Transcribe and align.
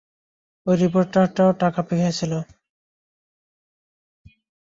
ঐ 0.67 0.71
রিপোর্টারটাও 0.77 1.51
টাকা 1.61 1.81
খেয়েছিল। 1.89 2.33